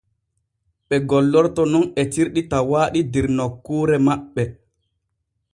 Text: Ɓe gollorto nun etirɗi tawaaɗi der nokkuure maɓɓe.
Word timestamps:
Ɓe 0.87 0.95
gollorto 1.09 1.61
nun 1.71 1.85
etirɗi 2.01 2.41
tawaaɗi 2.51 2.99
der 3.11 3.25
nokkuure 3.37 3.95
maɓɓe. 4.07 4.43